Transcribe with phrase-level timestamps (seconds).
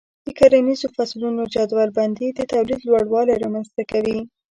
[0.25, 4.19] د کرنیزو فصلونو جدول بندي د تولید لوړوالی رامنځته کوي.